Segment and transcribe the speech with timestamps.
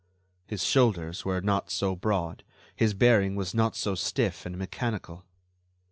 [0.47, 2.43] His shoulders were not so broad;
[2.75, 5.25] his bearing was not so stiff and mechanical.